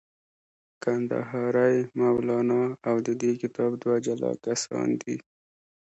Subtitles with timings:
[0.83, 5.17] کندهاری مولانا او د دې کتاب دوه جلا کسان دي.